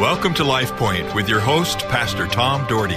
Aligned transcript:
Welcome 0.00 0.32
to 0.36 0.44
Life 0.44 0.74
Point 0.76 1.14
with 1.14 1.28
your 1.28 1.40
host, 1.40 1.80
Pastor 1.88 2.26
Tom 2.26 2.66
Dougherty. 2.66 2.96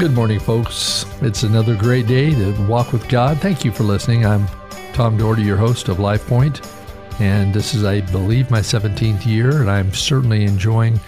Good 0.00 0.14
morning, 0.14 0.40
folks. 0.40 1.06
It's 1.22 1.44
another 1.44 1.76
great 1.76 2.08
day 2.08 2.30
to 2.30 2.66
walk 2.66 2.92
with 2.92 3.08
God. 3.08 3.38
Thank 3.38 3.64
you 3.64 3.70
for 3.70 3.84
listening. 3.84 4.26
I'm 4.26 4.48
Tom 4.94 5.16
Dougherty, 5.16 5.42
your 5.42 5.56
host 5.56 5.88
of 5.88 6.00
Life 6.00 6.26
Point, 6.26 6.60
and 7.20 7.54
this 7.54 7.72
is, 7.72 7.84
I 7.84 8.00
believe, 8.00 8.50
my 8.50 8.58
17th 8.58 9.24
year, 9.26 9.60
and 9.60 9.70
I'm 9.70 9.94
certainly 9.94 10.42
enjoying 10.42 10.98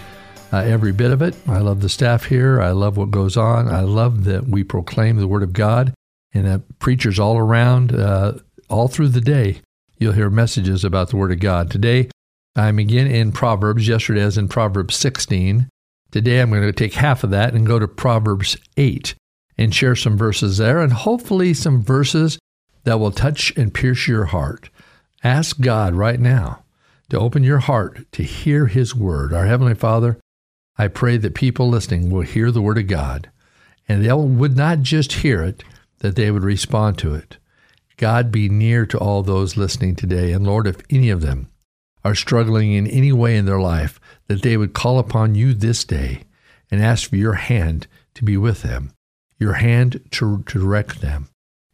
uh, 0.53 0.59
every 0.59 0.93
bit 0.93 1.11
of 1.11 1.21
it. 1.21 1.35
I 1.45 1.57
love 1.57 1.81
the 1.81 1.89
staff 1.89 2.23
here. 2.23 2.61
I 2.61 2.71
love 2.71 2.95
what 2.95 3.11
goes 3.11 3.35
on. 3.35 3.67
I 3.67 3.81
love 3.81 4.23
that 4.23 4.47
we 4.47 4.63
proclaim 4.63 5.17
the 5.17 5.27
Word 5.27 5.43
of 5.43 5.51
God, 5.51 5.93
and 6.33 6.47
that 6.47 6.79
preachers 6.79 7.19
all 7.19 7.37
around, 7.37 7.93
uh, 7.93 8.35
all 8.69 8.87
through 8.87 9.09
the 9.09 9.19
day, 9.19 9.59
you'll 9.97 10.13
hear 10.13 10.29
messages 10.29 10.85
about 10.85 11.09
the 11.09 11.17
Word 11.17 11.33
of 11.33 11.41
God. 11.41 11.69
Today, 11.69 12.09
I'm 12.55 12.79
again 12.79 13.07
in 13.07 13.31
Proverbs. 13.31 13.87
Yesterday 13.87 14.23
I 14.23 14.25
was 14.25 14.37
in 14.37 14.47
Proverbs 14.47 14.95
16. 14.95 15.69
Today 16.11 16.41
I'm 16.41 16.49
going 16.49 16.63
to 16.63 16.73
take 16.73 16.93
half 16.93 17.23
of 17.23 17.29
that 17.29 17.53
and 17.53 17.67
go 17.67 17.77
to 17.77 17.87
Proverbs 17.87 18.57
8 18.75 19.13
and 19.57 19.73
share 19.73 19.95
some 19.95 20.17
verses 20.17 20.57
there 20.57 20.79
and 20.79 20.91
hopefully 20.91 21.53
some 21.53 21.83
verses 21.83 22.39
that 22.83 22.99
will 22.99 23.11
touch 23.11 23.53
and 23.55 23.73
pierce 23.73 24.07
your 24.07 24.25
heart. 24.25 24.69
Ask 25.23 25.61
God 25.61 25.93
right 25.93 26.19
now 26.19 26.63
to 27.09 27.19
open 27.19 27.43
your 27.43 27.59
heart 27.59 28.11
to 28.13 28.23
hear 28.23 28.65
His 28.67 28.95
word. 28.95 29.33
Our 29.33 29.45
Heavenly 29.45 29.75
Father, 29.75 30.19
I 30.77 30.87
pray 30.87 31.17
that 31.17 31.35
people 31.35 31.69
listening 31.69 32.09
will 32.09 32.21
hear 32.21 32.51
the 32.51 32.61
word 32.61 32.77
of 32.77 32.87
God 32.87 33.29
and 33.87 34.03
they 34.03 34.13
would 34.13 34.57
not 34.57 34.81
just 34.81 35.13
hear 35.13 35.43
it, 35.43 35.63
that 35.99 36.15
they 36.15 36.31
would 36.31 36.43
respond 36.43 36.97
to 36.99 37.13
it. 37.13 37.37
God 37.97 38.31
be 38.31 38.49
near 38.49 38.85
to 38.85 38.97
all 38.97 39.23
those 39.23 39.57
listening 39.57 39.95
today. 39.95 40.31
And 40.31 40.47
Lord, 40.47 40.67
if 40.67 40.77
any 40.89 41.09
of 41.09 41.21
them 41.21 41.49
are 42.03 42.15
struggling 42.15 42.73
in 42.73 42.87
any 42.87 43.11
way 43.11 43.35
in 43.35 43.45
their 43.45 43.59
life, 43.59 43.99
that 44.27 44.41
they 44.41 44.57
would 44.57 44.73
call 44.73 44.99
upon 44.99 45.35
you 45.35 45.53
this 45.53 45.83
day 45.83 46.23
and 46.71 46.81
ask 46.81 47.09
for 47.09 47.15
your 47.15 47.33
hand 47.33 47.87
to 48.13 48.23
be 48.23 48.37
with 48.37 48.61
them, 48.61 48.93
your 49.37 49.53
hand 49.53 49.99
to, 50.11 50.43
to 50.43 50.59
direct 50.59 51.01
them. 51.01 51.29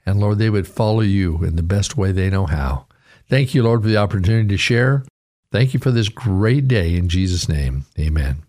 And 0.05 0.19
Lord, 0.19 0.37
they 0.37 0.49
would 0.49 0.67
follow 0.67 1.01
you 1.01 1.43
in 1.43 1.55
the 1.55 1.63
best 1.63 1.97
way 1.97 2.11
they 2.11 2.29
know 2.29 2.45
how. 2.45 2.85
Thank 3.27 3.53
you, 3.53 3.63
Lord, 3.63 3.81
for 3.81 3.87
the 3.87 3.97
opportunity 3.97 4.47
to 4.49 4.57
share. 4.57 5.03
Thank 5.51 5.73
you 5.73 5.79
for 5.79 5.91
this 5.91 6.09
great 6.09 6.67
day 6.67 6.95
in 6.95 7.09
Jesus' 7.09 7.49
name. 7.49 7.85
Amen. 7.97 8.43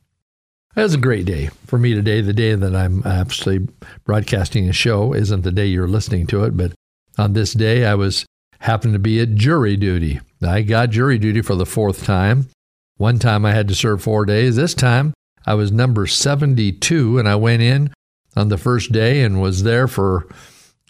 That 0.74 0.82
was 0.82 0.94
a 0.94 0.98
great 0.98 1.24
day 1.24 1.48
for 1.64 1.78
me 1.78 1.94
today. 1.94 2.20
The 2.20 2.34
day 2.34 2.54
that 2.54 2.76
I'm 2.76 3.02
actually 3.06 3.66
broadcasting 4.04 4.68
a 4.68 4.74
show 4.74 5.14
isn't 5.14 5.40
the 5.40 5.52
day 5.52 5.66
you're 5.66 5.88
listening 5.88 6.26
to 6.28 6.44
it, 6.44 6.54
but 6.54 6.72
on 7.16 7.32
this 7.32 7.54
day 7.54 7.86
I 7.86 7.94
was 7.94 8.26
happened 8.58 8.92
to 8.92 8.98
be 8.98 9.20
at 9.20 9.34
jury 9.34 9.76
duty. 9.76 10.20
I 10.42 10.62
got 10.62 10.90
jury 10.90 11.18
duty 11.18 11.42
for 11.42 11.54
the 11.54 11.66
fourth 11.66 12.04
time. 12.04 12.48
One 12.96 13.18
time 13.18 13.44
I 13.44 13.52
had 13.52 13.68
to 13.68 13.74
serve 13.74 14.02
four 14.02 14.24
days. 14.24 14.56
This 14.56 14.74
time 14.74 15.14
I 15.46 15.54
was 15.54 15.70
number 15.70 16.06
72 16.06 17.18
and 17.18 17.28
I 17.28 17.36
went 17.36 17.62
in 17.62 17.92
on 18.34 18.48
the 18.48 18.58
first 18.58 18.92
day 18.92 19.22
and 19.22 19.40
was 19.40 19.62
there 19.62 19.88
for, 19.88 20.28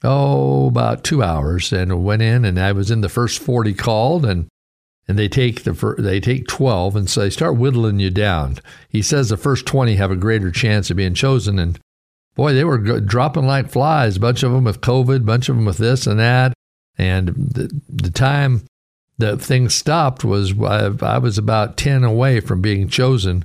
oh, 0.02 0.69
about 0.69 1.05
two 1.05 1.22
hours 1.22 1.72
and 1.72 2.05
went 2.05 2.22
in 2.22 2.44
and 2.44 2.58
I 2.58 2.72
was 2.72 2.91
in 2.91 3.00
the 3.00 3.08
first 3.08 3.41
40 3.41 3.74
called 3.74 4.24
and 4.24 4.48
and 5.08 5.17
they 5.17 5.28
take 5.28 5.62
the 5.62 5.94
they 5.98 6.19
take 6.19 6.48
12 6.48 6.97
and 6.97 7.08
so 7.08 7.20
they 7.20 7.30
start 7.30 7.56
whittling 7.56 8.00
you 8.00 8.11
down. 8.11 8.58
He 8.89 9.02
says 9.02 9.28
the 9.28 9.36
first 9.36 9.64
20 9.64 9.94
have 9.97 10.11
a 10.11 10.17
greater 10.17 10.50
chance 10.50 10.91
of 10.91 10.97
being 10.97 11.14
chosen 11.14 11.61
and 11.61 11.78
boy, 12.34 12.52
they 12.52 12.64
were 12.64 12.78
dropping 12.78 13.47
like 13.47 13.70
flies. 13.70 14.17
A 14.17 14.20
bunch 14.20 14.42
of 14.42 14.52
them 14.52 14.64
with 14.64 14.80
COVID, 14.80 15.17
a 15.17 15.20
bunch 15.20 15.48
of 15.48 15.56
them 15.56 15.64
with 15.64 15.78
this 15.78 16.06
and 16.06 16.19
that. 16.19 16.52
And 16.98 17.28
the, 17.28 17.80
the 17.89 18.11
time 18.11 18.62
that 19.19 19.41
thing 19.41 19.69
stopped 19.69 20.25
was 20.25 20.53
I, 20.59 20.92
I, 21.00 21.19
was 21.19 21.39
about 21.39 21.77
10 21.77 22.05
away 22.05 22.41
from 22.41 22.61
being 22.61 22.89
chosen 22.89 23.45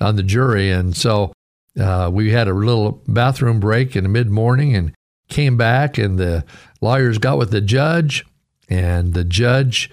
on 0.00 0.16
the 0.16 0.22
jury. 0.22 0.70
And 0.70 0.96
so 0.96 1.32
uh, 1.78 2.10
we 2.12 2.32
had 2.32 2.48
a 2.48 2.54
little 2.54 3.02
bathroom 3.06 3.60
break 3.60 3.94
in 3.94 4.04
the 4.04 4.08
mid 4.08 4.30
morning 4.30 4.74
and 4.74 4.92
came 5.28 5.56
back, 5.56 5.96
and 5.96 6.18
the 6.18 6.44
lawyers 6.80 7.18
got 7.18 7.38
with 7.38 7.50
the 7.50 7.60
judge. 7.60 8.26
And 8.68 9.14
the 9.14 9.24
judge 9.24 9.90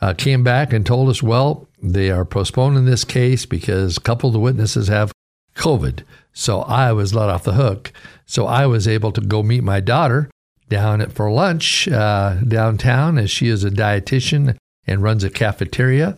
uh, 0.00 0.14
came 0.14 0.44
back 0.44 0.72
and 0.72 0.84
told 0.84 1.08
us, 1.08 1.22
well, 1.22 1.66
they 1.82 2.10
are 2.10 2.24
postponing 2.24 2.84
this 2.84 3.04
case 3.04 3.46
because 3.46 3.96
a 3.96 4.00
couple 4.00 4.28
of 4.28 4.32
the 4.32 4.40
witnesses 4.40 4.88
have 4.88 5.12
COVID. 5.54 6.02
So 6.32 6.60
I 6.60 6.92
was 6.92 7.14
let 7.14 7.28
off 7.28 7.44
the 7.44 7.52
hook. 7.52 7.92
So 8.26 8.46
I 8.46 8.66
was 8.66 8.86
able 8.86 9.12
to 9.12 9.20
go 9.20 9.42
meet 9.42 9.64
my 9.64 9.80
daughter 9.80 10.30
down 10.68 11.00
at, 11.00 11.12
for 11.12 11.30
lunch 11.30 11.88
uh, 11.88 12.34
downtown 12.46 13.18
as 13.18 13.30
she 13.30 13.48
is 13.48 13.64
a 13.64 13.70
dietitian 13.70 14.56
and 14.88 15.02
runs 15.02 15.22
a 15.22 15.30
cafeteria. 15.30 16.16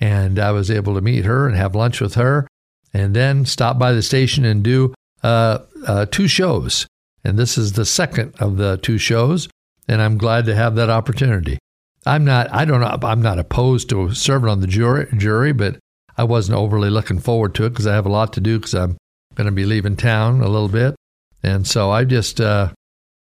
And 0.00 0.38
I 0.38 0.50
was 0.52 0.70
able 0.70 0.94
to 0.94 1.00
meet 1.00 1.24
her 1.24 1.46
and 1.46 1.56
have 1.56 1.74
lunch 1.74 2.00
with 2.00 2.14
her 2.14 2.48
and 2.94 3.14
then 3.14 3.44
stop 3.44 3.78
by 3.78 3.92
the 3.92 4.02
station 4.02 4.44
and 4.44 4.62
do 4.62 4.94
uh, 5.22 5.58
uh, 5.86 6.06
two 6.06 6.28
shows. 6.28 6.86
And 7.24 7.38
this 7.38 7.56
is 7.56 7.72
the 7.72 7.84
second 7.84 8.34
of 8.40 8.56
the 8.56 8.78
two 8.78 8.98
shows. 8.98 9.48
And 9.88 10.00
I'm 10.00 10.18
glad 10.18 10.46
to 10.46 10.54
have 10.54 10.74
that 10.76 10.90
opportunity. 10.90 11.58
I'm 12.04 12.24
not, 12.24 12.52
I 12.52 12.64
don't 12.64 12.80
know, 12.80 12.98
I'm 13.08 13.22
not 13.22 13.38
opposed 13.38 13.88
to 13.90 14.12
serving 14.12 14.48
on 14.48 14.60
the 14.60 14.66
jury, 14.66 15.06
jury 15.16 15.52
but 15.52 15.78
I 16.16 16.24
wasn't 16.24 16.58
overly 16.58 16.90
looking 16.90 17.20
forward 17.20 17.54
to 17.56 17.64
it 17.64 17.70
because 17.70 17.86
I 17.86 17.94
have 17.94 18.06
a 18.06 18.10
lot 18.10 18.32
to 18.34 18.40
do 18.40 18.58
because 18.58 18.74
I'm 18.74 18.96
going 19.34 19.46
to 19.46 19.52
be 19.52 19.64
leaving 19.64 19.96
town 19.96 20.40
a 20.40 20.48
little 20.48 20.68
bit. 20.68 20.94
And 21.42 21.66
so 21.66 21.90
I 21.90 22.04
just, 22.04 22.40
uh, 22.40 22.70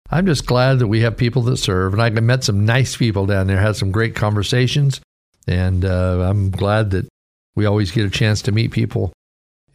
I'm 0.09 0.25
just 0.25 0.45
glad 0.45 0.79
that 0.79 0.87
we 0.87 1.01
have 1.01 1.17
people 1.17 1.41
that 1.43 1.57
serve. 1.57 1.93
And 1.93 2.01
I 2.01 2.09
met 2.09 2.43
some 2.43 2.65
nice 2.65 2.95
people 2.95 3.25
down 3.25 3.47
there, 3.47 3.59
had 3.59 3.75
some 3.75 3.91
great 3.91 4.15
conversations. 4.15 5.01
And 5.47 5.83
uh, 5.83 6.21
I'm 6.21 6.49
glad 6.49 6.91
that 6.91 7.07
we 7.55 7.65
always 7.65 7.91
get 7.91 8.05
a 8.05 8.09
chance 8.09 8.41
to 8.43 8.51
meet 8.51 8.71
people 8.71 9.11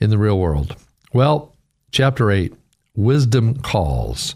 in 0.00 0.10
the 0.10 0.18
real 0.18 0.38
world. 0.38 0.76
Well, 1.12 1.54
chapter 1.90 2.30
8 2.30 2.54
Wisdom 2.94 3.54
Calls. 3.60 4.34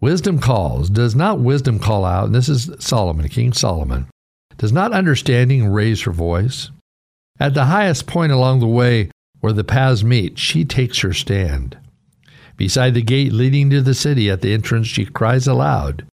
Wisdom 0.00 0.38
calls. 0.38 0.90
Does 0.90 1.14
not 1.14 1.40
wisdom 1.40 1.78
call 1.78 2.04
out? 2.04 2.26
And 2.26 2.34
this 2.34 2.48
is 2.48 2.70
Solomon, 2.78 3.28
King 3.28 3.54
Solomon. 3.54 4.06
Does 4.58 4.72
not 4.72 4.92
understanding 4.92 5.68
raise 5.68 6.02
her 6.02 6.10
voice? 6.10 6.70
At 7.40 7.54
the 7.54 7.64
highest 7.64 8.06
point 8.06 8.30
along 8.30 8.60
the 8.60 8.66
way 8.66 9.10
where 9.40 9.52
the 9.52 9.64
paths 9.64 10.04
meet, 10.04 10.38
she 10.38 10.64
takes 10.64 11.00
her 11.00 11.12
stand. 11.12 11.78
Beside 12.56 12.94
the 12.94 13.02
gate 13.02 13.32
leading 13.32 13.70
to 13.70 13.82
the 13.82 13.94
city 13.94 14.30
at 14.30 14.40
the 14.40 14.52
entrance, 14.52 14.86
she 14.86 15.04
cries 15.04 15.46
aloud, 15.46 16.06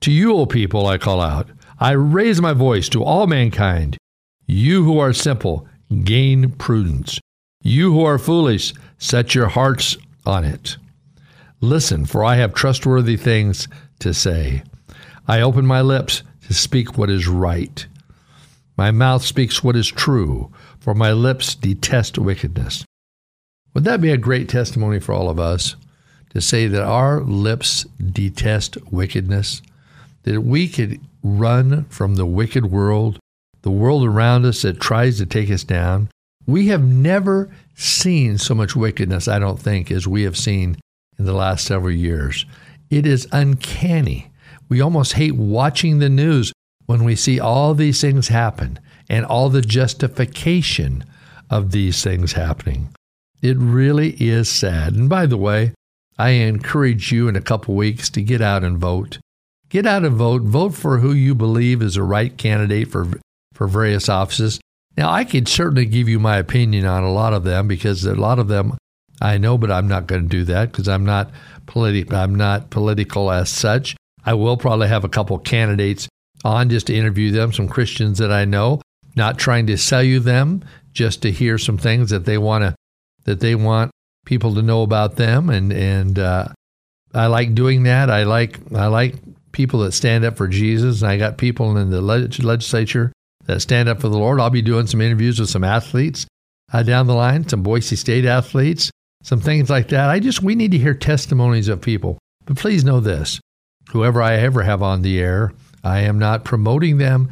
To 0.00 0.10
you, 0.10 0.34
O 0.34 0.46
people, 0.46 0.86
I 0.86 0.98
call 0.98 1.20
out. 1.20 1.48
I 1.78 1.92
raise 1.92 2.40
my 2.40 2.52
voice 2.52 2.88
to 2.90 3.04
all 3.04 3.26
mankind. 3.26 3.96
You 4.46 4.84
who 4.84 4.98
are 4.98 5.12
simple, 5.12 5.66
gain 6.02 6.50
prudence. 6.52 7.20
You 7.62 7.92
who 7.92 8.04
are 8.04 8.18
foolish, 8.18 8.74
set 8.98 9.34
your 9.34 9.48
hearts 9.48 9.96
on 10.26 10.44
it. 10.44 10.76
Listen, 11.60 12.04
for 12.04 12.24
I 12.24 12.36
have 12.36 12.54
trustworthy 12.54 13.16
things 13.16 13.68
to 14.00 14.12
say. 14.12 14.62
I 15.26 15.40
open 15.40 15.66
my 15.66 15.80
lips 15.80 16.22
to 16.46 16.54
speak 16.54 16.98
what 16.98 17.08
is 17.08 17.26
right. 17.26 17.86
My 18.76 18.90
mouth 18.90 19.24
speaks 19.24 19.62
what 19.62 19.76
is 19.76 19.88
true, 19.88 20.52
for 20.78 20.94
my 20.94 21.12
lips 21.12 21.54
detest 21.54 22.18
wickedness. 22.18 22.84
Would 23.72 23.84
that 23.84 24.00
be 24.00 24.10
a 24.10 24.18
great 24.18 24.48
testimony 24.48 25.00
for 25.00 25.12
all 25.12 25.30
of 25.30 25.40
us? 25.40 25.76
To 26.34 26.40
say 26.40 26.66
that 26.66 26.82
our 26.82 27.20
lips 27.20 27.84
detest 27.84 28.76
wickedness, 28.90 29.62
that 30.24 30.42
we 30.42 30.68
could 30.68 31.00
run 31.22 31.84
from 31.84 32.16
the 32.16 32.26
wicked 32.26 32.66
world, 32.66 33.18
the 33.62 33.70
world 33.70 34.04
around 34.04 34.44
us 34.44 34.62
that 34.62 34.80
tries 34.80 35.18
to 35.18 35.26
take 35.26 35.50
us 35.50 35.64
down. 35.64 36.08
We 36.46 36.68
have 36.68 36.84
never 36.84 37.50
seen 37.76 38.36
so 38.38 38.54
much 38.54 38.76
wickedness, 38.76 39.28
I 39.28 39.38
don't 39.38 39.60
think, 39.60 39.90
as 39.90 40.06
we 40.06 40.24
have 40.24 40.36
seen 40.36 40.76
in 41.18 41.24
the 41.24 41.32
last 41.32 41.64
several 41.64 41.92
years. 41.92 42.44
It 42.90 43.06
is 43.06 43.28
uncanny. 43.32 44.30
We 44.68 44.80
almost 44.80 45.14
hate 45.14 45.36
watching 45.36 45.98
the 45.98 46.08
news 46.08 46.52
when 46.86 47.04
we 47.04 47.16
see 47.16 47.40
all 47.40 47.74
these 47.74 48.00
things 48.00 48.28
happen 48.28 48.78
and 49.08 49.24
all 49.24 49.48
the 49.48 49.62
justification 49.62 51.04
of 51.48 51.70
these 51.70 52.02
things 52.02 52.32
happening. 52.32 52.92
It 53.40 53.56
really 53.58 54.10
is 54.20 54.48
sad. 54.48 54.94
And 54.94 55.08
by 55.08 55.26
the 55.26 55.36
way, 55.36 55.72
I 56.18 56.30
encourage 56.30 57.12
you 57.12 57.28
in 57.28 57.36
a 57.36 57.40
couple 57.40 57.74
weeks 57.74 58.08
to 58.10 58.22
get 58.22 58.40
out 58.40 58.64
and 58.64 58.78
vote. 58.78 59.18
Get 59.68 59.86
out 59.86 60.04
and 60.04 60.16
vote. 60.16 60.42
Vote 60.42 60.74
for 60.74 60.98
who 60.98 61.12
you 61.12 61.34
believe 61.34 61.82
is 61.82 61.94
the 61.94 62.02
right 62.02 62.36
candidate 62.36 62.88
for 62.88 63.08
for 63.52 63.66
various 63.66 64.08
offices. 64.08 64.60
Now, 64.96 65.10
I 65.10 65.24
could 65.24 65.48
certainly 65.48 65.86
give 65.86 66.08
you 66.08 66.20
my 66.20 66.38
opinion 66.38 66.86
on 66.86 67.02
a 67.02 67.12
lot 67.12 67.32
of 67.32 67.44
them 67.44 67.66
because 67.66 68.04
a 68.04 68.14
lot 68.14 68.38
of 68.38 68.48
them 68.48 68.76
I 69.20 69.38
know, 69.38 69.56
but 69.58 69.70
I'm 69.70 69.88
not 69.88 70.06
going 70.06 70.22
to 70.22 70.28
do 70.28 70.44
that 70.44 70.70
because 70.70 70.88
I'm 70.88 71.04
not 71.04 71.30
political. 71.66 72.16
I'm 72.16 72.34
not 72.34 72.70
political 72.70 73.30
as 73.30 73.48
such. 73.48 73.96
I 74.24 74.34
will 74.34 74.56
probably 74.56 74.88
have 74.88 75.04
a 75.04 75.08
couple 75.08 75.38
candidates 75.38 76.08
on 76.44 76.68
just 76.68 76.88
to 76.88 76.94
interview 76.94 77.30
them, 77.30 77.52
some 77.52 77.68
Christians 77.68 78.18
that 78.18 78.32
I 78.32 78.44
know, 78.44 78.80
not 79.16 79.38
trying 79.38 79.66
to 79.68 79.78
sell 79.78 80.02
you 80.02 80.20
them, 80.20 80.64
just 80.92 81.22
to 81.22 81.30
hear 81.30 81.58
some 81.58 81.78
things 81.78 82.10
that 82.10 82.24
they 82.24 82.38
want 82.38 82.62
to 82.62 82.74
that 83.24 83.40
they 83.40 83.54
want 83.54 83.90
people 84.24 84.54
to 84.54 84.62
know 84.62 84.82
about 84.82 85.16
them, 85.16 85.50
and 85.50 85.72
and 85.72 86.18
uh, 86.18 86.48
I 87.14 87.26
like 87.26 87.54
doing 87.54 87.84
that. 87.84 88.10
I 88.10 88.24
like 88.24 88.58
I 88.72 88.86
like 88.86 89.14
people 89.54 89.80
that 89.80 89.92
stand 89.92 90.24
up 90.26 90.36
for 90.36 90.46
Jesus. 90.46 91.00
And 91.00 91.10
I 91.10 91.16
got 91.16 91.38
people 91.38 91.78
in 91.78 91.88
the 91.88 92.02
legislature 92.02 93.12
that 93.46 93.60
stand 93.60 93.88
up 93.88 94.00
for 94.00 94.10
the 94.10 94.18
Lord. 94.18 94.40
I'll 94.40 94.50
be 94.50 94.60
doing 94.60 94.86
some 94.86 95.00
interviews 95.00 95.40
with 95.40 95.48
some 95.48 95.64
athletes 95.64 96.26
uh, 96.72 96.82
down 96.82 97.06
the 97.06 97.14
line, 97.14 97.48
some 97.48 97.62
Boise 97.62 97.96
State 97.96 98.26
athletes, 98.26 98.90
some 99.22 99.40
things 99.40 99.70
like 99.70 99.88
that. 99.88 100.10
I 100.10 100.18
just, 100.18 100.42
we 100.42 100.54
need 100.54 100.72
to 100.72 100.78
hear 100.78 100.92
testimonies 100.92 101.68
of 101.68 101.80
people. 101.80 102.18
But 102.44 102.58
please 102.58 102.84
know 102.84 103.00
this 103.00 103.40
whoever 103.90 104.20
I 104.20 104.34
ever 104.34 104.62
have 104.62 104.82
on 104.82 105.02
the 105.02 105.20
air, 105.20 105.52
I 105.82 106.00
am 106.00 106.18
not 106.18 106.44
promoting 106.44 106.98
them 106.98 107.30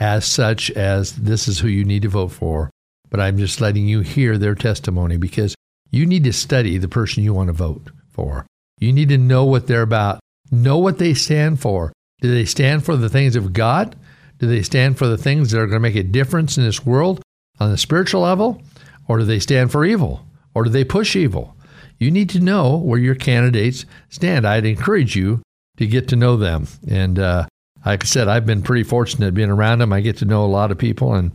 as 0.00 0.24
such 0.24 0.70
as 0.70 1.12
this 1.16 1.48
is 1.48 1.58
who 1.58 1.68
you 1.68 1.84
need 1.84 2.02
to 2.02 2.08
vote 2.08 2.28
for, 2.28 2.70
but 3.10 3.20
I'm 3.20 3.36
just 3.36 3.60
letting 3.60 3.86
you 3.86 4.00
hear 4.00 4.38
their 4.38 4.54
testimony 4.54 5.16
because 5.16 5.54
you 5.90 6.06
need 6.06 6.24
to 6.24 6.32
study 6.32 6.78
the 6.78 6.88
person 6.88 7.22
you 7.22 7.34
want 7.34 7.48
to 7.48 7.52
vote 7.52 7.90
for. 8.10 8.46
You 8.78 8.92
need 8.92 9.08
to 9.08 9.18
know 9.18 9.44
what 9.44 9.66
they're 9.66 9.82
about, 9.82 10.20
know 10.50 10.78
what 10.78 10.98
they 10.98 11.14
stand 11.14 11.60
for. 11.60 11.92
Do 12.20 12.32
they 12.32 12.44
stand 12.44 12.84
for 12.84 12.96
the 12.96 13.08
things 13.08 13.36
of 13.36 13.52
God? 13.52 13.96
Do 14.38 14.46
they 14.46 14.62
stand 14.62 14.98
for 14.98 15.06
the 15.06 15.18
things 15.18 15.50
that 15.50 15.58
are 15.58 15.66
going 15.66 15.76
to 15.82 15.88
make 15.88 15.96
a 15.96 16.02
difference 16.02 16.56
in 16.56 16.64
this 16.64 16.84
world 16.84 17.22
on 17.60 17.70
the 17.70 17.78
spiritual 17.78 18.22
level? 18.22 18.62
Or 19.06 19.18
do 19.18 19.24
they 19.24 19.38
stand 19.38 19.72
for 19.72 19.84
evil? 19.84 20.24
Or 20.54 20.64
do 20.64 20.70
they 20.70 20.84
push 20.84 21.16
evil? 21.16 21.56
You 21.98 22.10
need 22.10 22.30
to 22.30 22.40
know 22.40 22.76
where 22.76 22.98
your 22.98 23.14
candidates 23.14 23.84
stand. 24.08 24.46
I'd 24.46 24.64
encourage 24.64 25.16
you 25.16 25.42
to 25.78 25.86
get 25.86 26.08
to 26.08 26.16
know 26.16 26.36
them. 26.36 26.68
And 26.88 27.18
uh, 27.18 27.46
like 27.84 28.04
I 28.04 28.06
said, 28.06 28.28
I've 28.28 28.46
been 28.46 28.62
pretty 28.62 28.84
fortunate 28.84 29.34
being 29.34 29.50
around 29.50 29.78
them. 29.78 29.92
I 29.92 30.00
get 30.00 30.18
to 30.18 30.24
know 30.24 30.44
a 30.44 30.46
lot 30.46 30.70
of 30.70 30.78
people, 30.78 31.14
and 31.14 31.32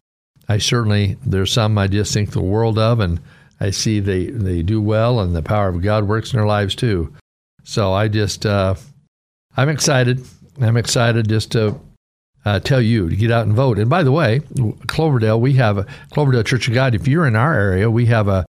I 0.47 0.57
certainly 0.57 1.17
there's 1.25 1.51
some 1.51 1.77
I 1.77 1.87
just 1.87 2.13
think 2.13 2.31
the 2.31 2.41
world 2.41 2.77
of, 2.77 2.99
and 2.99 3.19
I 3.63 3.69
see 3.69 4.01
they 4.01 4.25
they 4.25 4.61
do 4.61 4.81
well, 4.81 5.21
and 5.21 5.33
the 5.33 5.41
power 5.41 5.69
of 5.69 5.81
God 5.81 6.05
works 6.05 6.33
in 6.33 6.37
their 6.37 6.45
lives 6.45 6.75
too. 6.75 7.13
So 7.63 7.93
I 7.93 8.09
just 8.09 8.45
uh, 8.45 8.75
I'm 9.55 9.69
excited. 9.69 10.25
I'm 10.59 10.75
excited 10.75 11.29
just 11.29 11.53
to 11.53 11.79
uh, 12.43 12.59
tell 12.59 12.81
you 12.81 13.09
to 13.09 13.15
get 13.15 13.31
out 13.31 13.45
and 13.45 13.55
vote. 13.55 13.79
And 13.79 13.89
by 13.89 14.03
the 14.03 14.11
way, 14.11 14.41
Cloverdale, 14.87 15.39
we 15.39 15.53
have 15.53 15.77
a 15.77 15.87
Cloverdale 16.11 16.43
Church 16.43 16.67
of 16.67 16.73
God. 16.73 16.93
If 16.93 17.07
you're 17.07 17.25
in 17.25 17.37
our 17.37 17.53
area, 17.53 17.89
we 17.89 18.05
have 18.07 18.27
a, 18.27 18.45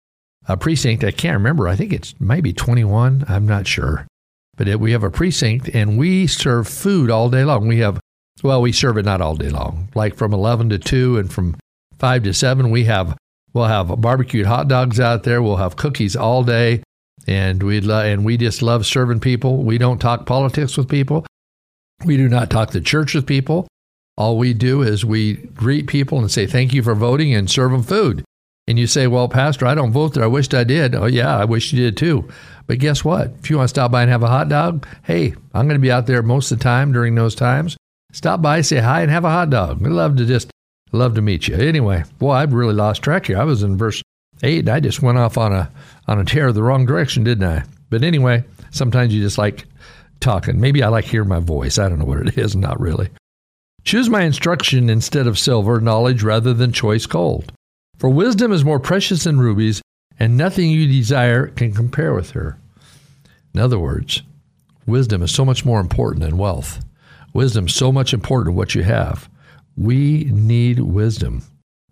a 0.47 0.55
precinct. 0.55 1.03
I 1.03 1.11
can't 1.11 1.37
remember. 1.37 1.67
I 1.67 1.75
think 1.75 1.91
it's 1.91 2.15
maybe 2.19 2.53
21. 2.53 3.25
I'm 3.27 3.45
not 3.45 3.67
sure. 3.67 4.07
But 4.55 4.69
it, 4.69 4.79
we 4.79 4.93
have 4.93 5.03
a 5.03 5.11
precinct 5.11 5.67
and 5.73 5.97
we 5.97 6.25
serve 6.25 6.69
food 6.69 7.11
all 7.11 7.29
day 7.29 7.43
long. 7.43 7.67
We 7.67 7.79
have, 7.79 7.99
well, 8.43 8.61
we 8.61 8.71
serve 8.71 8.97
it 8.97 9.05
not 9.05 9.19
all 9.19 9.35
day 9.35 9.49
long. 9.49 9.89
Like 9.93 10.15
from 10.15 10.33
11 10.33 10.69
to 10.69 10.79
2 10.79 11.17
and 11.17 11.31
from 11.31 11.57
5 11.99 12.23
to 12.23 12.33
7, 12.33 12.69
we 12.69 12.85
have, 12.85 13.17
we'll 13.53 13.65
have 13.65 13.99
barbecued 14.01 14.45
hot 14.45 14.67
dogs 14.67 14.99
out 14.99 15.23
there. 15.23 15.41
We'll 15.41 15.57
have 15.57 15.75
cookies 15.75 16.15
all 16.15 16.43
day. 16.43 16.83
And 17.27 17.61
we 17.61 17.81
lo- 17.81 18.03
and 18.03 18.25
we 18.25 18.37
just 18.37 18.61
love 18.61 18.85
serving 18.85 19.19
people. 19.19 19.63
We 19.63 19.77
don't 19.77 19.99
talk 19.99 20.25
politics 20.25 20.77
with 20.77 20.89
people. 20.89 21.25
We 22.03 22.17
do 22.17 22.27
not 22.27 22.49
talk 22.49 22.71
the 22.71 22.81
church 22.81 23.13
with 23.13 23.27
people. 23.27 23.67
All 24.17 24.37
we 24.37 24.53
do 24.53 24.81
is 24.81 25.05
we 25.05 25.33
greet 25.35 25.87
people 25.87 26.19
and 26.19 26.31
say 26.31 26.47
thank 26.47 26.73
you 26.73 26.81
for 26.81 26.95
voting 26.95 27.33
and 27.33 27.49
serve 27.49 27.71
them 27.71 27.83
food. 27.83 28.23
And 28.67 28.79
you 28.79 28.87
say, 28.87 29.05
"Well, 29.07 29.27
Pastor, 29.27 29.65
I 29.67 29.75
don't 29.75 29.91
vote 29.91 30.13
there. 30.13 30.23
I 30.23 30.27
wished 30.27 30.53
I 30.53 30.63
did." 30.63 30.95
Oh 30.95 31.05
yeah, 31.05 31.37
I 31.37 31.45
wish 31.45 31.73
you 31.73 31.79
did 31.79 31.97
too. 31.97 32.27
But 32.67 32.79
guess 32.79 33.03
what? 33.03 33.33
If 33.39 33.49
you 33.49 33.57
want 33.57 33.67
to 33.67 33.73
stop 33.73 33.91
by 33.91 34.01
and 34.01 34.11
have 34.11 34.23
a 34.23 34.27
hot 34.27 34.49
dog, 34.49 34.87
hey, 35.03 35.33
I'm 35.53 35.67
going 35.67 35.79
to 35.79 35.79
be 35.79 35.91
out 35.91 36.07
there 36.07 36.23
most 36.23 36.51
of 36.51 36.57
the 36.59 36.63
time 36.63 36.91
during 36.91 37.15
those 37.15 37.35
times. 37.35 37.75
Stop 38.13 38.41
by, 38.41 38.61
say 38.61 38.77
hi, 38.79 39.01
and 39.01 39.11
have 39.11 39.25
a 39.25 39.29
hot 39.29 39.49
dog. 39.49 39.81
we'd 39.81 39.89
love 39.89 40.15
to 40.17 40.25
just 40.25 40.49
love 40.91 41.15
to 41.15 41.21
meet 41.21 41.47
you. 41.47 41.55
Anyway, 41.55 42.03
boy, 42.19 42.31
I've 42.31 42.53
really 42.53 42.73
lost 42.73 43.01
track 43.01 43.27
here. 43.27 43.37
I 43.37 43.43
was 43.43 43.63
in 43.63 43.77
verse 43.77 44.01
eight, 44.43 44.67
I 44.69 44.79
just 44.79 45.01
went 45.01 45.17
off 45.17 45.37
on 45.37 45.53
a 45.53 45.71
on 46.07 46.19
a 46.19 46.25
tear 46.25 46.51
the 46.51 46.63
wrong 46.63 46.85
direction, 46.85 47.23
didn't 47.23 47.47
I? 47.47 47.63
But 47.89 48.03
anyway, 48.03 48.43
sometimes 48.71 49.13
you 49.13 49.21
just 49.21 49.37
like 49.37 49.65
talking. 50.19 50.59
Maybe 50.59 50.83
I 50.83 50.87
like 50.87 51.05
hearing 51.05 51.29
my 51.29 51.39
voice. 51.39 51.77
I 51.77 51.89
don't 51.89 51.99
know 51.99 52.05
what 52.05 52.27
it 52.27 52.37
is. 52.37 52.55
Not 52.55 52.79
really. 52.79 53.09
Choose 53.83 54.09
my 54.09 54.21
instruction 54.21 54.89
instead 54.89 55.27
of 55.27 55.39
silver, 55.39 55.79
knowledge 55.79 56.23
rather 56.23 56.53
than 56.53 56.71
choice 56.71 57.05
gold. 57.05 57.51
For 57.97 58.09
wisdom 58.09 58.51
is 58.51 58.63
more 58.63 58.79
precious 58.79 59.23
than 59.23 59.39
rubies, 59.39 59.81
and 60.19 60.37
nothing 60.37 60.69
you 60.69 60.87
desire 60.87 61.47
can 61.47 61.73
compare 61.73 62.13
with 62.13 62.31
her. 62.31 62.57
In 63.53 63.59
other 63.59 63.79
words, 63.79 64.21
wisdom 64.85 65.23
is 65.23 65.33
so 65.33 65.43
much 65.43 65.65
more 65.65 65.79
important 65.79 66.23
than 66.23 66.37
wealth. 66.37 66.83
Wisdom 67.33 67.65
is 67.65 67.75
so 67.75 67.91
much 67.91 68.13
important 68.13 68.55
what 68.55 68.75
you 68.75 68.83
have. 68.83 69.29
We 69.75 70.25
need 70.25 70.79
wisdom. 70.79 71.43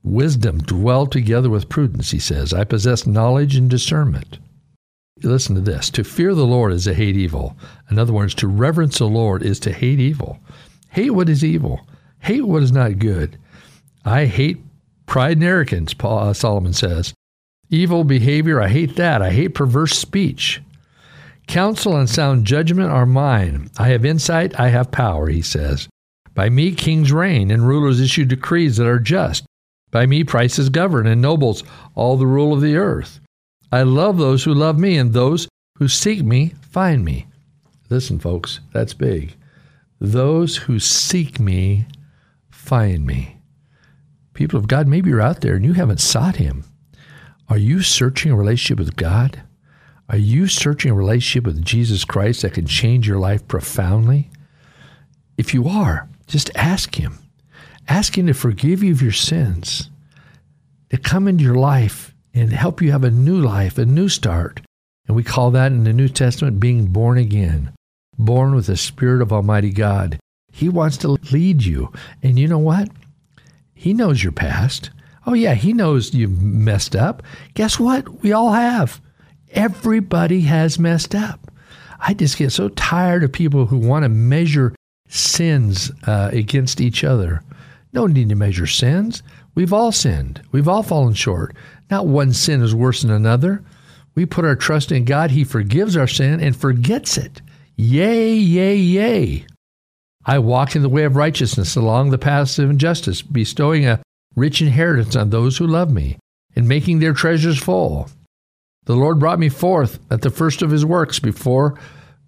Wisdom 0.03 0.59
dwell 0.59 1.07
together 1.07 1.49
with 1.49 1.69
prudence, 1.69 2.11
he 2.11 2.19
says. 2.19 2.53
I 2.53 2.63
possess 2.63 3.05
knowledge 3.05 3.55
and 3.55 3.69
discernment. 3.69 4.39
Listen 5.21 5.55
to 5.55 5.61
this. 5.61 5.89
To 5.91 6.03
fear 6.03 6.33
the 6.33 6.45
Lord 6.45 6.71
is 6.71 6.85
to 6.85 6.93
hate 6.93 7.17
evil. 7.17 7.57
In 7.91 7.99
other 7.99 8.13
words, 8.13 8.33
to 8.35 8.47
reverence 8.47 8.99
the 8.99 9.05
Lord 9.07 9.43
is 9.43 9.59
to 9.61 9.73
hate 9.73 9.99
evil. 9.99 10.39
Hate 10.89 11.11
what 11.11 11.29
is 11.29 11.43
evil. 11.43 11.81
Hate 12.19 12.45
what 12.45 12.63
is 12.63 12.71
not 12.71 12.99
good. 12.99 13.37
I 14.05 14.25
hate 14.25 14.63
pride 15.05 15.37
and 15.37 15.43
arrogance, 15.43 15.93
Paul, 15.93 16.29
uh, 16.29 16.33
Solomon 16.33 16.73
says. 16.73 17.13
Evil 17.69 18.03
behavior, 18.03 18.61
I 18.61 18.69
hate 18.69 18.95
that. 18.95 19.21
I 19.21 19.31
hate 19.31 19.53
perverse 19.53 19.97
speech. 19.97 20.61
Counsel 21.47 21.97
and 21.97 22.09
sound 22.09 22.45
judgment 22.45 22.89
are 22.91 23.05
mine. 23.05 23.69
I 23.77 23.89
have 23.89 24.05
insight, 24.05 24.59
I 24.59 24.69
have 24.69 24.91
power, 24.91 25.27
he 25.27 25.41
says. 25.41 25.89
By 26.33 26.49
me 26.49 26.73
kings 26.73 27.11
reign, 27.11 27.51
and 27.51 27.67
rulers 27.67 27.99
issue 27.99 28.25
decrees 28.25 28.77
that 28.77 28.87
are 28.87 28.99
just. 28.99 29.45
By 29.91 30.05
me 30.05 30.23
prices 30.23 30.69
govern, 30.69 31.07
and 31.07 31.21
nobles 31.21 31.63
all 31.95 32.17
the 32.17 32.27
rule 32.27 32.53
of 32.53 32.61
the 32.61 32.77
earth. 32.77 33.19
I 33.71 33.83
love 33.83 34.17
those 34.17 34.43
who 34.43 34.53
love 34.53 34.77
me, 34.79 34.97
and 34.97 35.13
those 35.13 35.47
who 35.77 35.87
seek 35.87 36.23
me 36.23 36.53
find 36.61 37.03
me. 37.03 37.27
Listen, 37.89 38.19
folks, 38.19 38.59
that's 38.73 38.93
big. 38.93 39.35
Those 39.99 40.57
who 40.57 40.79
seek 40.79 41.39
me 41.39 41.87
find 42.49 43.05
me. 43.05 43.37
People 44.33 44.59
of 44.59 44.67
God, 44.67 44.87
maybe 44.87 45.09
you're 45.09 45.21
out 45.21 45.41
there 45.41 45.55
and 45.55 45.65
you 45.65 45.73
haven't 45.73 45.99
sought 45.99 46.37
him. 46.37 46.63
Are 47.49 47.57
you 47.57 47.81
searching 47.81 48.31
a 48.31 48.37
relationship 48.37 48.77
with 48.77 48.95
God? 48.95 49.41
Are 50.07 50.17
you 50.17 50.47
searching 50.47 50.91
a 50.91 50.95
relationship 50.95 51.45
with 51.45 51.65
Jesus 51.65 52.05
Christ 52.05 52.43
that 52.43 52.53
can 52.53 52.65
change 52.65 53.07
your 53.07 53.19
life 53.19 53.47
profoundly? 53.47 54.29
If 55.37 55.53
you 55.53 55.67
are, 55.67 56.07
just 56.29 56.49
ask 56.55 56.95
Him. 56.95 57.19
Ask 57.87 58.17
Him 58.17 58.27
to 58.27 58.33
forgive 58.33 58.83
you 58.83 58.93
of 58.93 59.01
your 59.01 59.11
sins, 59.11 59.89
to 60.89 60.97
come 60.97 61.27
into 61.27 61.43
your 61.43 61.55
life 61.55 62.13
and 62.33 62.53
help 62.53 62.81
you 62.81 62.91
have 62.91 63.03
a 63.03 63.11
new 63.11 63.41
life, 63.41 63.77
a 63.77 63.85
new 63.85 64.07
start. 64.07 64.61
And 65.07 65.15
we 65.15 65.23
call 65.23 65.51
that 65.51 65.71
in 65.71 65.83
the 65.83 65.93
New 65.93 66.07
Testament 66.07 66.59
being 66.59 66.85
born 66.87 67.17
again, 67.17 67.73
born 68.17 68.53
with 68.53 68.67
the 68.67 68.77
Spirit 68.77 69.21
of 69.21 69.33
Almighty 69.33 69.71
God. 69.71 70.19
He 70.51 70.69
wants 70.69 70.97
to 70.97 71.17
lead 71.31 71.63
you. 71.63 71.91
And 72.21 72.37
you 72.37 72.47
know 72.47 72.59
what? 72.59 72.89
He 73.73 73.93
knows 73.93 74.23
your 74.23 74.31
past. 74.31 74.91
Oh, 75.25 75.33
yeah, 75.33 75.55
he 75.55 75.73
knows 75.73 76.13
you've 76.13 76.41
messed 76.41 76.95
up. 76.95 77.23
Guess 77.55 77.79
what? 77.79 78.21
We 78.21 78.31
all 78.31 78.51
have. 78.51 79.01
Everybody 79.51 80.41
has 80.41 80.77
messed 80.77 81.15
up. 81.15 81.51
I 81.99 82.13
just 82.13 82.37
get 82.37 82.51
so 82.51 82.69
tired 82.69 83.23
of 83.23 83.31
people 83.31 83.65
who 83.65 83.77
want 83.77 84.03
to 84.03 84.09
measure 84.09 84.75
sins 85.09 85.91
uh, 86.07 86.29
against 86.31 86.79
each 86.79 87.03
other. 87.03 87.43
No 87.91 88.07
need 88.07 88.29
to 88.29 88.35
measure 88.35 88.67
sins. 88.67 89.21
We've 89.55 89.73
all 89.73 89.91
sinned. 89.91 90.41
We've 90.51 90.67
all 90.67 90.83
fallen 90.83 91.15
short. 91.15 91.55
Not 91.89 92.07
one 92.07 92.31
sin 92.33 92.61
is 92.61 92.73
worse 92.73 93.01
than 93.01 93.11
another. 93.11 93.63
We 94.15 94.25
put 94.25 94.45
our 94.45 94.55
trust 94.55 94.91
in 94.91 95.05
God. 95.05 95.31
He 95.31 95.43
forgives 95.43 95.97
our 95.97 96.07
sin 96.07 96.39
and 96.39 96.55
forgets 96.55 97.17
it. 97.17 97.41
Yay, 97.75 98.33
yay, 98.33 98.75
yay. 98.75 99.45
I 100.25 100.39
walk 100.39 100.75
in 100.75 100.81
the 100.81 100.89
way 100.89 101.03
of 101.05 101.15
righteousness 101.15 101.75
along 101.75 102.09
the 102.09 102.17
paths 102.17 102.59
of 102.59 102.69
injustice, 102.69 103.21
bestowing 103.21 103.87
a 103.87 104.01
rich 104.35 104.61
inheritance 104.61 105.15
on 105.15 105.29
those 105.29 105.57
who 105.57 105.65
love 105.65 105.91
me, 105.91 106.17
and 106.55 106.67
making 106.67 106.99
their 106.99 107.13
treasures 107.13 107.57
full. 107.57 108.09
The 108.85 108.95
Lord 108.95 109.19
brought 109.19 109.39
me 109.39 109.49
forth 109.49 109.99
at 110.11 110.21
the 110.21 110.29
first 110.29 110.61
of 110.61 110.71
his 110.71 110.85
works 110.85 111.19
before 111.19 111.79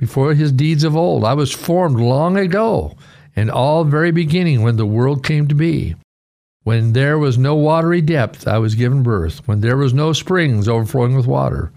before 0.02 0.34
his 0.34 0.52
deeds 0.52 0.84
of 0.84 0.98
old. 0.98 1.24
I 1.24 1.36
was 1.36 1.52
formed 1.52 2.00
long 2.00 2.36
ago, 2.36 2.98
in 3.36 3.52
all 3.52 3.84
very 3.84 4.10
beginning 4.10 4.64
when 4.64 4.76
the 4.76 4.86
world 4.86 5.24
came 5.24 5.48
to 5.48 5.54
be. 5.54 5.94
When 6.64 6.94
there 6.94 7.20
was 7.20 7.38
no 7.38 7.54
watery 7.54 8.02
depth, 8.02 8.48
I 8.48 8.58
was 8.58 8.74
given 8.74 9.04
birth. 9.04 9.48
When 9.48 9.62
there 9.62 9.78
was 9.78 9.94
no 9.94 10.12
springs 10.12 10.68
overflowing 10.68 11.16
with 11.16 11.28
water. 11.28 11.72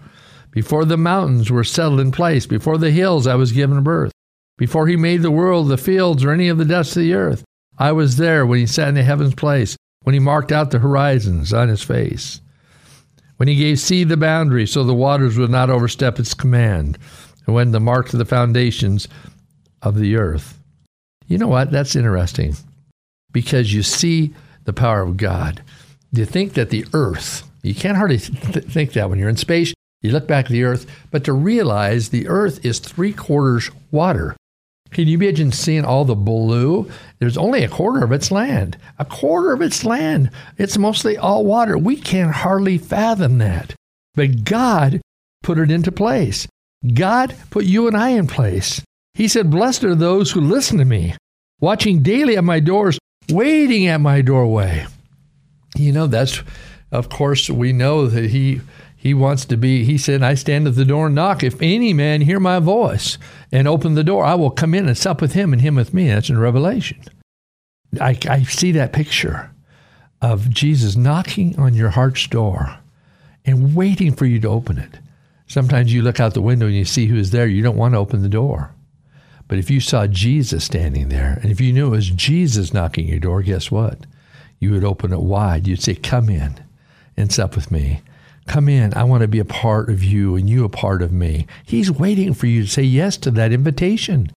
Before 0.49 0.85
the 0.85 0.97
mountains 0.97 1.51
were 1.51 1.63
settled 1.63 1.99
in 1.99 2.11
place, 2.11 2.47
before 2.47 2.79
the 2.79 2.89
hills, 2.89 3.27
I 3.27 3.35
was 3.35 3.51
given 3.51 3.83
birth. 3.83 4.11
Before 4.57 4.87
he 4.87 4.95
made 4.95 5.21
the 5.21 5.29
world, 5.29 5.67
the 5.67 5.77
fields, 5.77 6.23
or 6.23 6.31
any 6.31 6.47
of 6.47 6.57
the 6.57 6.65
dust 6.65 6.97
of 6.97 7.03
the 7.03 7.13
earth, 7.13 7.43
I 7.77 7.91
was 7.91 8.17
there 8.17 8.43
when 8.43 8.57
he 8.57 8.65
sat 8.65 8.87
in 8.87 8.95
the 8.95 9.03
heaven's 9.03 9.35
place 9.35 9.77
when 10.01 10.13
he 10.13 10.19
marked 10.19 10.51
out 10.51 10.71
the 10.71 10.79
horizons 10.79 11.53
on 11.53 11.67
his 11.67 11.83
face, 11.83 12.41
when 13.37 13.47
he 13.47 13.55
gave 13.55 13.79
sea 13.79 14.03
the 14.03 14.17
boundary 14.17 14.65
so 14.65 14.83
the 14.83 14.93
waters 14.95 15.37
would 15.37 15.51
not 15.51 15.69
overstep 15.69 16.17
its 16.19 16.33
command, 16.33 16.97
and 17.45 17.55
when 17.55 17.71
the 17.71 17.79
mark 17.79 18.11
of 18.13 18.19
the 18.19 18.25
foundations 18.25 19.07
of 19.81 19.97
the 19.97 20.15
earth. 20.15 20.59
You 21.27 21.37
know 21.37 21.47
what? 21.47 21.71
That's 21.71 21.95
interesting 21.95 22.55
because 23.31 23.73
you 23.73 23.83
see 23.83 24.33
the 24.63 24.73
power 24.73 25.01
of 25.01 25.17
God. 25.17 25.61
You 26.11 26.25
think 26.25 26.53
that 26.53 26.69
the 26.69 26.85
earth, 26.93 27.43
you 27.61 27.75
can't 27.75 27.97
hardly 27.97 28.19
th- 28.19 28.65
think 28.65 28.93
that 28.93 29.09
when 29.09 29.19
you're 29.19 29.29
in 29.29 29.37
space, 29.37 29.73
you 30.01 30.11
look 30.11 30.27
back 30.27 30.45
at 30.45 30.51
the 30.51 30.63
earth, 30.63 30.85
but 31.11 31.23
to 31.23 31.33
realize 31.33 32.09
the 32.09 32.27
earth 32.27 32.63
is 32.63 32.79
three 32.79 33.11
quarters 33.11 33.71
water. 33.91 34.35
Can 34.91 35.07
you 35.07 35.17
imagine 35.17 35.51
seeing 35.51 35.83
all 35.83 36.05
the 36.05 36.15
blue? 36.15 36.89
There's 37.19 37.37
only 37.37 37.63
a 37.63 37.69
quarter 37.69 38.03
of 38.03 38.11
its 38.11 38.31
land. 38.31 38.77
A 38.97 39.03
quarter 39.03 39.51
of 39.51 39.61
its 39.61 39.83
land. 39.83 40.29
It's 40.57 40.77
mostly 40.77 41.17
all 41.17 41.43
water. 41.43 41.77
We 41.77 41.97
can 41.97 42.29
hardly 42.29 42.77
fathom 42.77 43.39
that. 43.39 43.73
But 44.13 44.45
God 44.45 45.01
put 45.43 45.57
it 45.57 45.69
into 45.71 45.91
place. 45.91 46.47
God 46.93 47.35
put 47.49 47.65
you 47.65 47.87
and 47.87 47.95
I 47.95 48.09
in 48.09 48.27
place. 48.27 48.81
He 49.13 49.27
said, 49.27 49.49
Blessed 49.49 49.83
are 49.83 49.95
those 49.95 50.31
who 50.31 50.41
listen 50.41 50.77
to 50.77 50.85
me, 50.85 51.15
watching 51.59 52.03
daily 52.03 52.37
at 52.37 52.43
my 52.43 52.59
doors, 52.59 52.99
waiting 53.29 53.87
at 53.87 54.01
my 54.01 54.21
doorway. 54.21 54.85
You 55.75 55.91
know, 55.91 56.07
that's, 56.07 56.41
of 56.91 57.09
course, 57.09 57.49
we 57.49 57.73
know 57.73 58.07
that 58.07 58.29
He 58.29 58.61
he 59.05 59.13
wants 59.13 59.45
to 59.45 59.55
be, 59.55 59.83
he 59.83 59.99
said, 59.99 60.23
I 60.23 60.33
stand 60.33 60.67
at 60.67 60.73
the 60.73 60.83
door 60.83 61.05
and 61.05 61.13
knock. 61.13 61.43
If 61.43 61.61
any 61.61 61.93
man 61.93 62.21
hear 62.21 62.39
my 62.39 62.57
voice 62.57 63.19
and 63.51 63.67
open 63.67 63.93
the 63.93 64.03
door, 64.03 64.25
I 64.25 64.33
will 64.33 64.49
come 64.49 64.73
in 64.73 64.87
and 64.87 64.97
sup 64.97 65.21
with 65.21 65.33
him 65.33 65.53
and 65.53 65.61
him 65.61 65.75
with 65.75 65.93
me. 65.93 66.07
That's 66.07 66.31
in 66.31 66.39
Revelation. 66.39 67.03
I, 68.01 68.17
I 68.27 68.41
see 68.41 68.71
that 68.71 68.93
picture 68.93 69.51
of 70.23 70.49
Jesus 70.49 70.95
knocking 70.95 71.55
on 71.59 71.75
your 71.75 71.91
heart's 71.91 72.25
door 72.25 72.79
and 73.45 73.75
waiting 73.75 74.11
for 74.11 74.25
you 74.25 74.39
to 74.39 74.47
open 74.47 74.79
it. 74.79 74.97
Sometimes 75.47 75.93
you 75.93 76.01
look 76.01 76.19
out 76.19 76.33
the 76.33 76.41
window 76.41 76.65
and 76.65 76.75
you 76.75 76.85
see 76.85 77.05
who's 77.05 77.31
there. 77.31 77.47
You 77.47 77.61
don't 77.61 77.77
want 77.77 77.93
to 77.93 77.99
open 77.99 78.21
the 78.21 78.29
door. 78.29 78.73
But 79.47 79.59
if 79.59 79.69
you 79.69 79.79
saw 79.79 80.07
Jesus 80.07 80.65
standing 80.65 81.09
there, 81.09 81.39
and 81.41 81.51
if 81.51 81.61
you 81.61 81.71
knew 81.71 81.87
it 81.87 81.91
was 81.91 82.09
Jesus 82.09 82.73
knocking 82.73 83.07
your 83.07 83.19
door, 83.19 83.43
guess 83.43 83.69
what? 83.69 83.99
You 84.59 84.71
would 84.71 84.83
open 84.83 85.13
it 85.13 85.21
wide. 85.21 85.67
You'd 85.67 85.83
say, 85.83 85.95
Come 85.95 86.29
in 86.29 86.63
and 87.15 87.31
sup 87.31 87.55
with 87.55 87.69
me. 87.69 88.01
Come 88.47 88.69
in. 88.69 88.93
I 88.93 89.03
want 89.03 89.21
to 89.21 89.27
be 89.27 89.39
a 89.39 89.45
part 89.45 89.89
of 89.89 90.03
you 90.03 90.35
and 90.35 90.49
you 90.49 90.65
a 90.65 90.69
part 90.69 91.01
of 91.01 91.11
me. 91.11 91.47
He's 91.65 91.91
waiting 91.91 92.33
for 92.33 92.47
you 92.47 92.63
to 92.63 92.69
say 92.69 92.83
yes 92.83 93.17
to 93.17 93.31
that 93.31 93.51
invitation. 93.51 94.31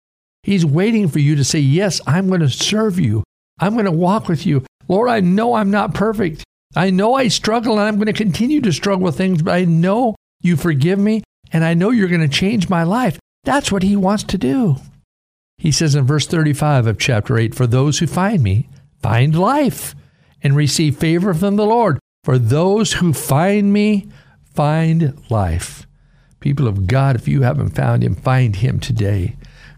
He's 0.43 0.65
waiting 0.65 1.07
for 1.09 1.19
you 1.19 1.35
to 1.35 1.43
say, 1.43 1.59
Yes, 1.59 2.01
I'm 2.07 2.27
going 2.27 2.41
to 2.41 2.49
serve 2.49 2.99
you. 2.99 3.23
I'm 3.59 3.73
going 3.73 3.85
to 3.85 3.91
walk 3.91 4.27
with 4.27 4.45
you. 4.45 4.65
Lord, 4.87 5.09
I 5.09 5.19
know 5.19 5.55
I'm 5.55 5.71
not 5.71 5.93
perfect. 5.93 6.43
I 6.75 6.89
know 6.89 7.15
I 7.15 7.27
struggle 7.27 7.73
and 7.79 7.81
I'm 7.81 7.95
going 7.95 8.07
to 8.07 8.13
continue 8.13 8.61
to 8.61 8.71
struggle 8.71 9.03
with 9.03 9.17
things, 9.17 9.41
but 9.41 9.53
I 9.53 9.65
know 9.65 10.15
you 10.41 10.55
forgive 10.55 10.99
me 10.99 11.23
and 11.51 11.63
I 11.63 11.73
know 11.73 11.91
you're 11.91 12.07
going 12.07 12.21
to 12.21 12.27
change 12.27 12.69
my 12.69 12.83
life. 12.83 13.19
That's 13.43 13.71
what 13.71 13.83
he 13.83 13.95
wants 13.95 14.23
to 14.25 14.37
do. 14.37 14.77
He 15.57 15.71
says 15.71 15.95
in 15.95 16.05
verse 16.05 16.27
35 16.27 16.87
of 16.87 16.99
chapter 16.99 17.37
8 17.37 17.55
For 17.55 17.67
those 17.67 17.99
who 17.99 18.07
find 18.07 18.43
me, 18.43 18.69
find 19.01 19.37
life 19.37 19.95
and 20.43 20.55
receive 20.55 20.97
favor 20.97 21.33
from 21.33 21.55
the 21.55 21.65
Lord. 21.65 21.99
For 22.23 22.37
those 22.37 22.93
who 22.93 23.13
find 23.13 23.71
me, 23.71 24.07
find 24.53 25.17
life. 25.29 25.87
People 26.39 26.67
of 26.67 26.87
God, 26.87 27.15
if 27.15 27.27
you 27.27 27.41
haven't 27.41 27.69
found 27.69 28.03
him, 28.03 28.15
find 28.15 28.57
him 28.57 28.79
today. 28.79 29.35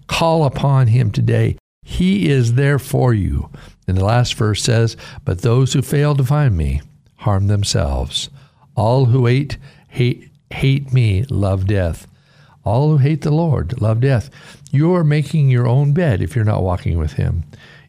Call 0.08 0.44
upon 0.44 0.88
him 0.88 1.12
today. 1.12 1.58
He 1.84 2.30
is 2.30 2.56
there 2.56 2.80
for 2.80 3.13
you. 3.13 3.50
And 3.88 3.98
the 3.98 4.06
last 4.06 4.34
verse 4.34 4.62
says, 4.62 4.98
But 5.24 5.42
those 5.42 5.74
who 5.74 5.82
fail 5.82 6.16
to 6.16 6.24
find 6.24 6.58
me 6.58 6.82
harm 7.18 7.48
themselves. 7.48 8.30
All 8.75 9.06
who 9.06 9.25
hate, 9.25 9.58
hate, 9.88 10.28
hate 10.51 10.94
me 10.94 11.24
love 11.29 11.68
death. 11.68 12.08
All 12.63 12.89
who 12.89 12.98
hate 12.98 13.22
the 13.22 13.32
Lord 13.32 13.82
love 13.82 14.01
death. 14.01 14.29
You 14.72 14.94
are 14.96 15.03
making 15.03 15.50
your 15.50 15.68
own 15.68 15.94
bed 15.94 16.22
if 16.22 16.36
you're 16.36 16.46
not 16.46 16.63
walking 16.63 16.98
with 16.98 17.13
him. 17.13 17.44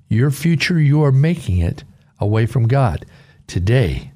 Your 0.09 0.31
future, 0.31 0.81
you 0.81 1.05
are 1.05 1.13
making 1.13 1.59
it 1.59 1.85
away 2.19 2.47
from 2.47 2.69
God. 2.69 3.05
Today, 3.47 4.13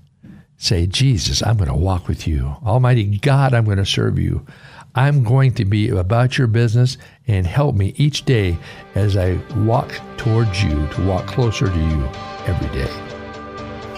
Say, 0.64 0.86
Jesus, 0.86 1.42
I'm 1.42 1.58
going 1.58 1.68
to 1.68 1.74
walk 1.74 2.08
with 2.08 2.26
you. 2.26 2.56
Almighty 2.64 3.18
God, 3.18 3.52
I'm 3.52 3.66
going 3.66 3.76
to 3.76 3.84
serve 3.84 4.18
you. 4.18 4.46
I'm 4.94 5.22
going 5.22 5.52
to 5.54 5.66
be 5.66 5.90
about 5.90 6.38
your 6.38 6.46
business 6.46 6.96
and 7.26 7.46
help 7.46 7.74
me 7.74 7.92
each 7.98 8.24
day 8.24 8.56
as 8.94 9.14
I 9.16 9.38
walk 9.56 9.92
towards 10.16 10.62
you 10.62 10.86
to 10.88 11.06
walk 11.06 11.26
closer 11.26 11.66
to 11.66 11.78
you 11.78 12.08
every 12.46 12.68
day. 12.68 12.90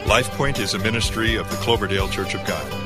LifePoint 0.06 0.58
is 0.58 0.74
a 0.74 0.80
ministry 0.80 1.36
of 1.36 1.48
the 1.50 1.56
Cloverdale 1.58 2.08
Church 2.08 2.34
of 2.34 2.44
God. 2.46 2.85